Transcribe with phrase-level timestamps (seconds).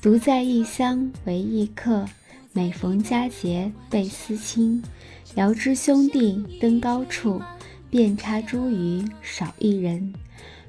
[0.00, 2.06] 独在异乡为异客，
[2.52, 4.82] 每逢佳节倍思亲。
[5.36, 7.40] 遥知兄弟登高处，
[7.88, 10.12] 遍插茱萸少一人。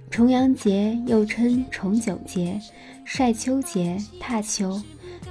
[0.10, 2.60] 重阳节又称重九节、
[3.06, 4.82] 晒秋节、踏秋，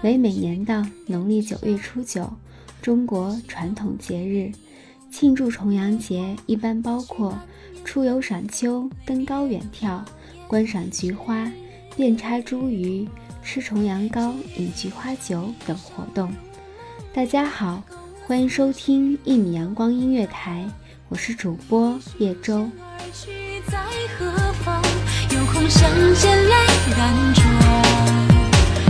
[0.02, 2.32] 为每年的农历九月初九，
[2.82, 4.50] 中国传统节日。
[5.12, 7.38] 庆祝重阳节一般包括
[7.84, 10.00] 出游赏秋、登高远眺、
[10.48, 11.50] 观赏菊花、
[12.00, 13.06] 遍插茱萸。
[13.42, 16.34] 吃重阳糕、饮菊花酒等活动。
[17.12, 17.82] 大家好，
[18.26, 20.64] 欢迎收听一米阳光音乐台，
[21.10, 22.66] 我是主播叶舟。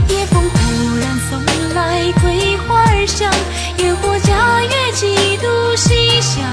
[0.08, 1.40] 夜风忽然送
[1.74, 3.28] 来桂花香，
[3.78, 6.44] 烟火佳乐几度细响。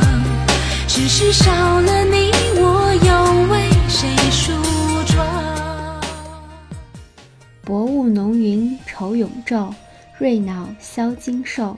[0.88, 1.52] 只是少
[1.82, 2.87] 了你，我
[9.48, 9.74] 昼，
[10.18, 11.78] 瑞脑消金兽。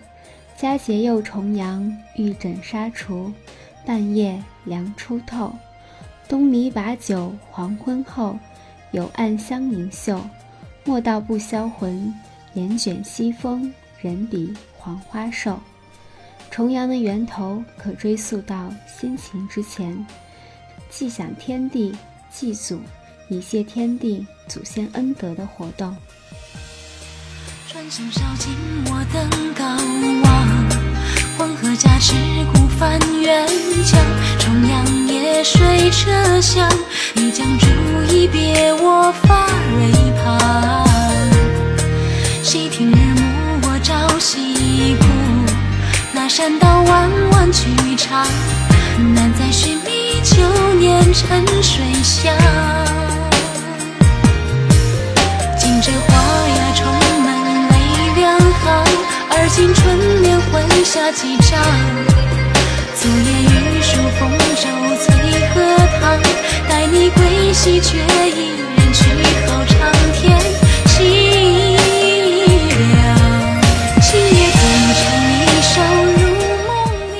[0.57, 3.31] 佳节又重阳，玉枕纱厨，
[3.85, 5.53] 半夜凉初透。
[6.27, 8.39] 东篱把酒黄昏后，
[8.89, 10.19] 有暗香盈袖。
[10.83, 12.11] 莫道不销魂，
[12.55, 13.71] 帘卷西风，
[14.01, 15.59] 人比黄花瘦。
[16.49, 20.03] 重阳的源头可追溯到先秦之前，
[20.89, 21.95] 祭享天地，
[22.31, 22.81] 祭祖。
[23.29, 25.95] 以谢天地祖先恩德的活动。
[27.89, 28.55] 转身烧尽
[28.85, 29.65] 我登高
[30.23, 30.47] 望，
[31.39, 32.13] 黄河架赤
[32.53, 33.47] 孤翻远
[33.83, 33.99] 江。
[34.37, 36.69] 重阳夜水车响，
[37.15, 37.65] 你将竹
[38.13, 39.47] 意别我发
[39.79, 39.91] 蕊
[40.21, 40.87] 旁。
[42.43, 45.05] 细听日暮我朝夕顾，
[46.13, 48.23] 那山道弯弯曲长，
[49.15, 52.31] 难再寻觅旧年沉水香。
[55.81, 55.93] 这
[59.49, 61.59] 而今春联换下几张。
[62.93, 64.69] 昨夜雨疏风骤
[65.01, 65.09] 催
[65.49, 65.55] 荷
[65.99, 66.21] 塘，
[66.69, 68.99] 待你归西，却一人去
[69.47, 70.37] 后长天
[70.85, 70.93] 凄
[72.77, 72.93] 凉。
[74.03, 74.61] 今夜共
[74.93, 75.01] 唱
[75.41, 75.73] 一首
[76.13, 76.19] 入
[76.67, 76.69] 梦
[77.15, 77.17] 里。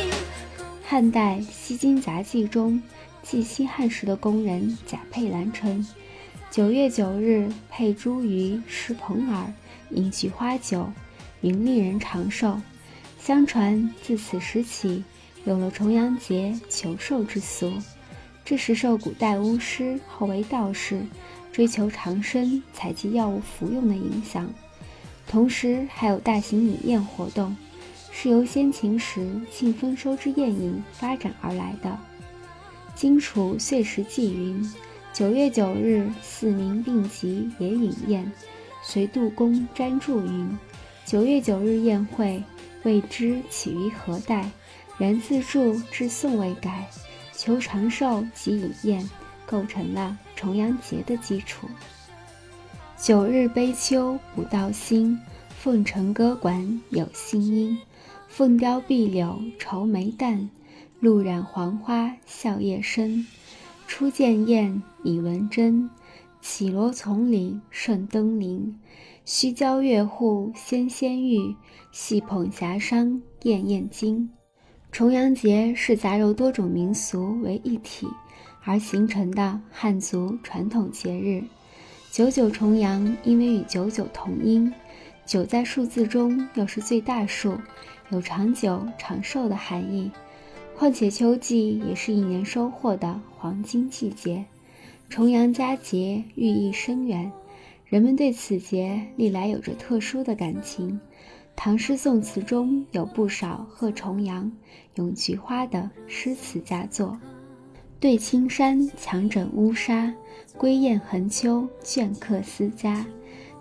[0.87, 1.19] 汉代
[1.51, 2.79] 《西京杂记》中
[3.23, 5.83] 记西汉时的宫人贾佩兰称。
[6.51, 9.45] 九月九日，配茱萸，吃蓬饵，
[9.89, 10.91] 饮菊花酒，
[11.41, 12.59] 云令人长寿。
[13.19, 15.03] 相传自此时起，
[15.45, 17.73] 有了重阳节求寿之俗。
[18.45, 21.01] 这是受古代巫师后为道士，
[21.51, 24.49] 追求长生、采集药物服用的影响。
[25.27, 27.55] 同时，还有大型饮宴活动，
[28.11, 31.95] 是由先秦时庆丰收之宴饮发展而来的。
[32.95, 34.73] 荆楚岁时记云。
[35.13, 38.31] 九月九日，四民并集也饮宴，
[38.81, 40.57] 随杜公瞻注云
[41.09, 42.43] ：“九月九日宴会，
[42.83, 44.47] 未知起于何代？
[44.99, 46.87] 然自注至宋未改，
[47.33, 49.09] 求长寿及饮宴，
[49.47, 51.67] 构成了重阳节的基础。”
[52.95, 55.19] 九日悲秋补道心，
[55.49, 57.75] 凤城歌馆有新音。
[58.27, 60.47] 凤雕碧柳愁眉淡，
[60.99, 63.25] 露染黄花笑靥深。
[63.87, 65.89] 初见燕，已闻真。
[66.41, 68.79] 绮罗丛里胜登临。
[69.25, 71.55] 须教月户纤纤玉，
[71.91, 74.29] 细捧霞裳燕燕京。
[74.91, 78.07] 重阳节是杂糅多种民俗为一体
[78.63, 81.43] 而形成的汉族传统节日。
[82.11, 84.73] 九九重阳，因为与九九同音，
[85.27, 87.55] 九在数字中又是最大数，
[88.09, 90.09] 有长久长寿的含义。
[90.75, 94.43] 况且秋季也是一年收获的黄金季节，
[95.09, 97.29] 重阳佳节寓意深远。
[97.85, 100.99] 人们对此节历来有着特殊的感情，
[101.55, 104.49] 唐诗宋词中有不少贺重阳、
[104.95, 107.19] 咏菊花的诗词佳作。
[107.99, 110.13] 对青山强枕乌纱，
[110.55, 113.03] 归雁横秋倦客思家。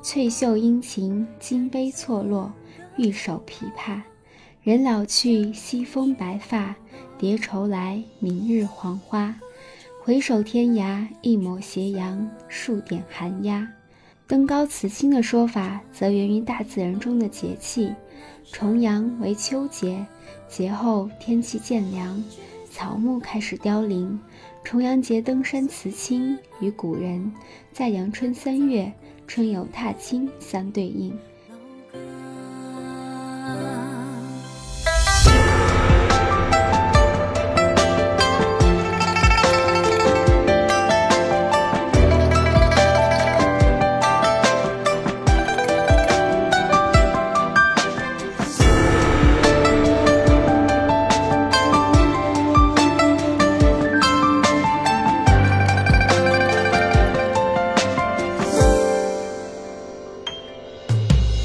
[0.02, 2.52] 翠袖殷勤金杯错落，
[2.98, 4.02] 玉手琵琶。
[4.62, 6.76] 人老去西风白发，
[7.16, 9.34] 蝶愁来明日黄花。
[10.08, 13.70] 回首天涯一抹斜阳，数点寒鸦。
[14.26, 17.92] 登高辞青的说法，则源于大自然中的节气。
[18.50, 20.02] 重阳为秋节，
[20.48, 22.24] 节后天气渐凉，
[22.70, 24.18] 草木开始凋零。
[24.64, 27.30] 重阳节登山辞青，与古人
[27.70, 28.90] 在阳春三月
[29.26, 31.14] 春游踏青相对应。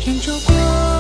[0.04, 0.93] 天舟过。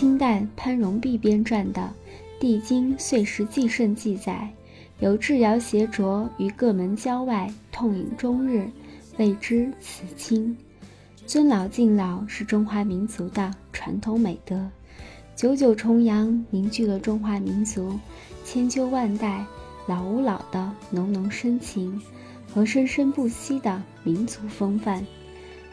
[0.00, 1.82] 清代潘荣弼编撰的
[2.40, 4.50] 《帝京岁时记胜》记载，
[5.00, 8.66] 有智瑶携酌于各门郊外，痛饮终日，
[9.18, 10.56] 谓之辞青。
[11.26, 14.66] 尊老敬老是中华民族的传统美德。
[15.36, 17.92] 九九重阳凝聚了中华民族
[18.42, 19.44] 千秋万代
[19.86, 22.00] 老吾老的浓浓深情
[22.50, 25.04] 和生生不息的民族风范。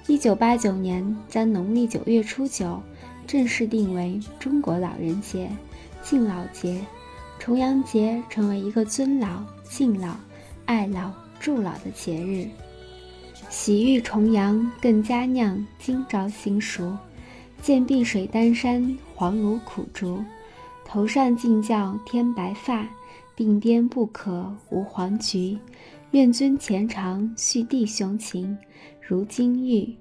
[0.06, 2.83] 一九八九年，将农历九月初九。
[3.27, 5.50] 正式定为中国老人节、
[6.01, 6.79] 敬老节，
[7.38, 10.15] 重阳节成为一个尊老、敬老、
[10.65, 12.47] 爱老、助老的节日。
[13.50, 16.97] 喜遇重阳，更佳酿今朝新熟。
[17.62, 20.23] 见碧水丹山黄芦苦竹，
[20.85, 22.88] 头上尽教添白发，
[23.35, 25.57] 鬓边不可无黄菊。
[26.12, 28.57] 愿尊前长续弟兄情，
[29.06, 29.94] 如金玉。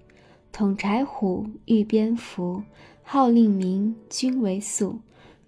[0.52, 2.62] 统柴虎，玉蝙蝠。
[3.08, 4.98] 号令明，君为素，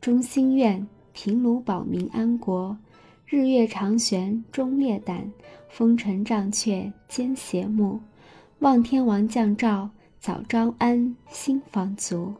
[0.01, 2.79] 中心愿平卢保民安国。
[3.27, 5.29] 日月长悬忠烈胆，
[5.69, 7.99] 风尘障却奸邪目。
[8.61, 12.33] 望天王降诏，早招安心房足。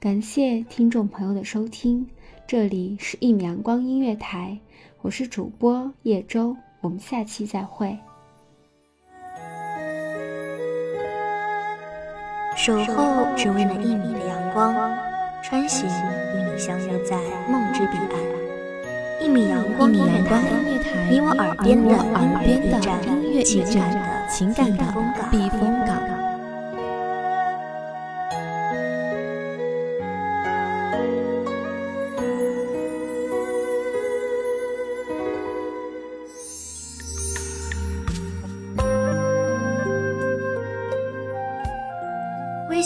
[0.00, 2.08] 感谢听众朋友的收听，
[2.46, 4.58] 这里是一米阳光音乐台，
[5.02, 7.98] 我是主播叶舟，我们下期再会。
[12.56, 14.98] 守候只为那一米的阳光，
[15.40, 17.16] 穿行与你相约在
[17.48, 18.18] 梦之彼岸。
[19.20, 20.42] 一米阳光音乐台，
[21.08, 21.96] 你我耳边的
[23.06, 24.84] 音乐驿站，情感的
[25.30, 26.17] 避风港。